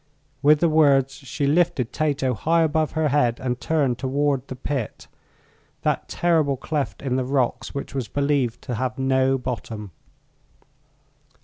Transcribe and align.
With 0.41 0.61
the 0.61 0.67
words 0.67 1.13
she 1.13 1.45
lifted 1.45 1.93
Tato 1.93 2.33
high 2.33 2.63
above 2.63 2.93
her 2.93 3.09
head 3.09 3.39
and 3.39 3.61
turned 3.61 3.99
toward 3.99 4.47
the 4.47 4.55
pit 4.55 5.07
that 5.83 6.07
terrible 6.09 6.57
cleft 6.57 7.03
in 7.03 7.17
the 7.17 7.23
rocks 7.23 7.75
which 7.75 7.93
was 7.93 8.07
believed 8.07 8.63
to 8.63 8.73
have 8.73 8.97
no 8.97 9.37
bottom. 9.37 9.91